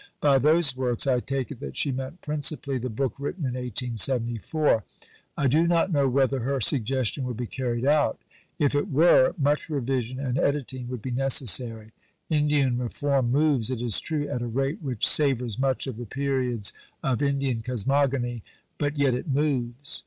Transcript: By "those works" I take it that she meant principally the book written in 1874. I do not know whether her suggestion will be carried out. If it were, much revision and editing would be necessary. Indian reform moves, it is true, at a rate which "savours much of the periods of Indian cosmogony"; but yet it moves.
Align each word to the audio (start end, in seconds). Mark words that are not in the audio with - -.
By 0.19 0.39
"those 0.39 0.75
works" 0.75 1.05
I 1.05 1.19
take 1.19 1.51
it 1.51 1.59
that 1.59 1.77
she 1.77 1.91
meant 1.91 2.21
principally 2.21 2.79
the 2.79 2.89
book 2.89 3.13
written 3.19 3.45
in 3.45 3.53
1874. 3.53 4.83
I 5.37 5.45
do 5.47 5.67
not 5.67 5.91
know 5.91 6.09
whether 6.09 6.39
her 6.39 6.59
suggestion 6.59 7.23
will 7.23 7.35
be 7.35 7.45
carried 7.45 7.85
out. 7.85 8.17
If 8.57 8.73
it 8.73 8.89
were, 8.89 9.35
much 9.37 9.69
revision 9.69 10.19
and 10.19 10.39
editing 10.39 10.87
would 10.89 11.03
be 11.03 11.11
necessary. 11.11 11.91
Indian 12.31 12.79
reform 12.79 13.31
moves, 13.31 13.69
it 13.69 13.79
is 13.79 13.99
true, 13.99 14.27
at 14.27 14.41
a 14.41 14.47
rate 14.47 14.81
which 14.81 15.05
"savours 15.07 15.59
much 15.59 15.85
of 15.85 15.97
the 15.97 16.07
periods 16.07 16.73
of 17.03 17.21
Indian 17.21 17.61
cosmogony"; 17.61 18.41
but 18.79 18.97
yet 18.97 19.13
it 19.13 19.27
moves. 19.27 19.99